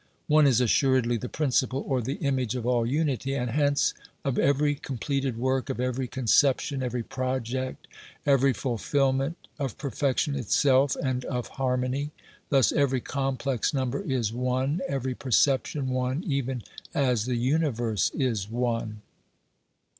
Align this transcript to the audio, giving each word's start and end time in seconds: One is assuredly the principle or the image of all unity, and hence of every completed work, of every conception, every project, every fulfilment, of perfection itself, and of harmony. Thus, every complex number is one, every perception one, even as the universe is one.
One 0.25 0.47
is 0.47 0.59
assuredly 0.59 1.17
the 1.17 1.29
principle 1.29 1.85
or 1.87 2.01
the 2.01 2.15
image 2.15 2.55
of 2.55 2.65
all 2.65 2.87
unity, 2.87 3.35
and 3.35 3.51
hence 3.51 3.93
of 4.25 4.39
every 4.39 4.73
completed 4.73 5.37
work, 5.37 5.69
of 5.69 5.79
every 5.79 6.07
conception, 6.07 6.81
every 6.81 7.03
project, 7.03 7.87
every 8.25 8.51
fulfilment, 8.51 9.37
of 9.59 9.77
perfection 9.77 10.33
itself, 10.33 10.95
and 11.03 11.23
of 11.25 11.49
harmony. 11.49 12.09
Thus, 12.49 12.71
every 12.71 12.99
complex 13.01 13.75
number 13.75 14.01
is 14.01 14.33
one, 14.33 14.81
every 14.87 15.13
perception 15.13 15.89
one, 15.89 16.23
even 16.25 16.63
as 16.95 17.25
the 17.25 17.35
universe 17.37 18.09
is 18.15 18.49
one. 18.49 19.03